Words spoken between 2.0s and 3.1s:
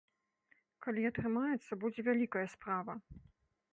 вялікая справа.